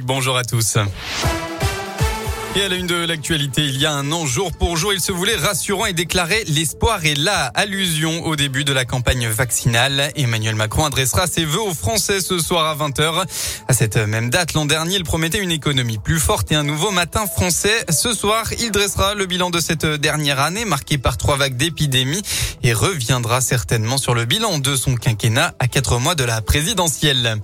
[0.00, 0.78] Bonjour à tous.
[2.56, 5.02] Et à la une de l'actualité, il y a un an, jour pour jour, il
[5.02, 7.50] se voulait rassurant et déclarait l'espoir est là.
[7.54, 10.10] Allusion au début de la campagne vaccinale.
[10.16, 13.26] Emmanuel Macron adressera ses vœux aux Français ce soir à 20h.
[13.68, 16.90] À cette même date, l'an dernier, il promettait une économie plus forte et un nouveau
[16.90, 17.84] matin français.
[17.90, 22.22] Ce soir, il dressera le bilan de cette dernière année marquée par trois vagues d'épidémie
[22.62, 27.42] et reviendra certainement sur le bilan de son quinquennat à quatre mois de la présidentielle.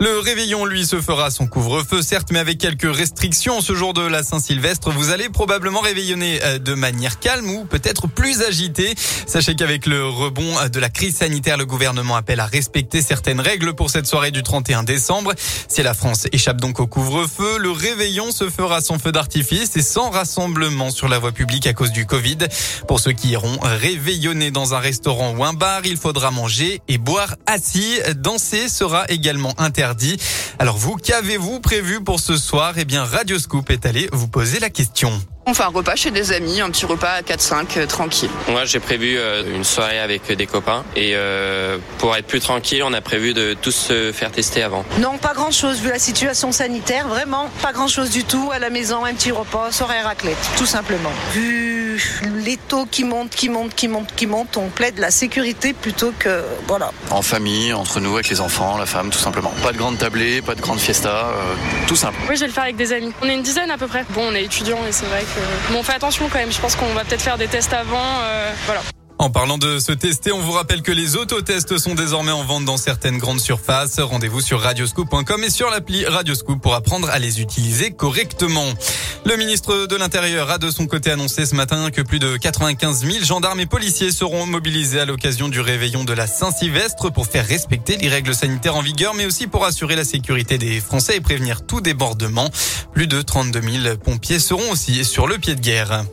[0.00, 3.60] Le réveillon, lui, se fera son couvre-feu, certes, mais avec quelques restrictions.
[3.60, 8.08] Ce jour de la Saint-Sylvestre, vous allez probablement réveillonner euh, de manière calme ou peut-être
[8.08, 8.94] plus agitée.
[9.26, 13.40] Sachez qu'avec le rebond euh, de la crise sanitaire, le gouvernement appelle à respecter certaines
[13.40, 15.32] règles pour cette soirée du 31 décembre.
[15.68, 19.82] Si la France échappe donc au couvre-feu, le réveillon se fera sans feu d'artifice et
[19.82, 22.38] sans rassemblement sur la voie publique à cause du Covid.
[22.88, 26.98] Pour ceux qui iront réveillonner dans un restaurant ou un bar, il faudra manger et
[26.98, 28.00] boire assis.
[28.16, 29.83] Danser sera également interdit
[30.58, 32.74] alors vous, qu'avez-vous prévu pour ce soir?
[32.76, 35.12] Eh bien, Radio Scoop est allé vous poser la question.
[35.46, 38.30] On fait un repas chez des amis, un petit repas à 4-5, euh, tranquille.
[38.48, 40.84] Moi, j'ai prévu euh, une soirée avec des copains.
[40.96, 44.86] Et euh, pour être plus tranquille, on a prévu de tous se faire tester avant.
[45.00, 47.08] Non, pas grand-chose, vu la situation sanitaire.
[47.08, 48.50] Vraiment, pas grand-chose du tout.
[48.54, 51.12] À la maison, un petit repas, soirée raclette, tout simplement.
[51.34, 51.83] Vu
[52.44, 56.12] les taux qui montent, qui montent, qui montent, qui montent, on plaide la sécurité plutôt
[56.18, 56.42] que...
[56.66, 56.92] Voilà.
[57.10, 59.52] En famille, entre nous, avec les enfants, la femme, tout simplement.
[59.62, 61.28] Pas de grande tablée, pas de grande fiesta,
[61.86, 62.18] tout simple.
[62.28, 63.12] Oui, je vais le faire avec des amis.
[63.22, 64.04] On est une dizaine à peu près.
[64.10, 66.52] Bon, on est étudiants et c'est vrai que Bon, on fait attention quand même.
[66.52, 68.20] Je pense qu'on va peut-être faire des tests avant.
[68.22, 68.80] Euh, voilà.
[69.24, 72.66] En parlant de se tester, on vous rappelle que les autotests sont désormais en vente
[72.66, 73.98] dans certaines grandes surfaces.
[73.98, 78.66] Rendez-vous sur radioscoop.com et sur l'appli Radioscoop pour apprendre à les utiliser correctement.
[79.24, 83.06] Le ministre de l'Intérieur a de son côté annoncé ce matin que plus de 95
[83.06, 87.46] 000 gendarmes et policiers seront mobilisés à l'occasion du réveillon de la Saint-Sylvestre pour faire
[87.46, 91.20] respecter les règles sanitaires en vigueur, mais aussi pour assurer la sécurité des Français et
[91.22, 92.50] prévenir tout débordement.
[92.92, 96.04] Plus de 32 000 pompiers seront aussi sur le pied de guerre.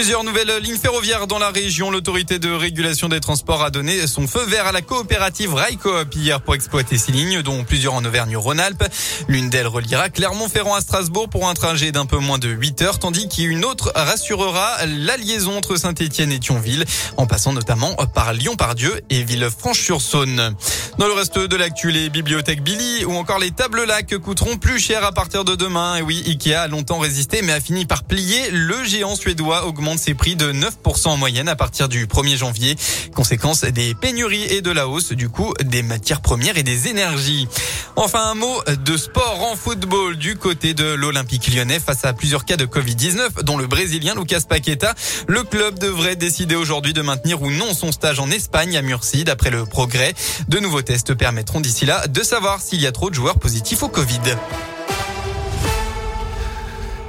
[0.00, 1.90] Plusieurs nouvelles lignes ferroviaires dans la région.
[1.90, 6.40] L'autorité de régulation des transports a donné son feu vert à la coopérative Railcoop hier
[6.40, 8.82] pour exploiter ces lignes, dont plusieurs en Auvergne-Rhône-Alpes.
[9.28, 12.98] L'une d'elles reliera Clermont-Ferrand à Strasbourg pour un trajet d'un peu moins de 8 heures,
[12.98, 16.86] tandis qu'une autre rassurera la liaison entre Saint-Etienne et Thionville,
[17.18, 20.56] en passant notamment par Lyon-Pardieu et Villefranche-sur-Saône.
[20.96, 24.78] Dans le reste de l'actu, les bibliothèques Billy ou encore les tables lacs coûteront plus
[24.78, 25.96] cher à partir de demain.
[25.96, 28.50] Et oui, Ikea a longtemps résisté mais a fini par plier.
[28.50, 32.76] Le géant suédois augmente ses prix de 9% en moyenne à partir du 1er janvier.
[33.14, 37.48] Conséquence des pénuries et de la hausse du coût des matières premières et des énergies.
[37.96, 42.44] Enfin, un mot de sport en football du côté de l'Olympique lyonnais face à plusieurs
[42.44, 44.94] cas de Covid-19, dont le Brésilien Lucas Paqueta.
[45.26, 49.24] Le club devrait décider aujourd'hui de maintenir ou non son stage en Espagne à Murcie,
[49.24, 50.14] d'après le progrès.
[50.48, 53.82] De nouveaux tests permettront d'ici là de savoir s'il y a trop de joueurs positifs
[53.82, 54.20] au Covid.